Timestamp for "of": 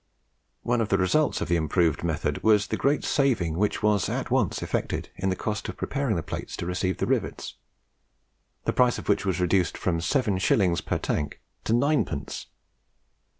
0.81-0.89, 1.41-1.47, 5.69-5.77, 8.97-9.07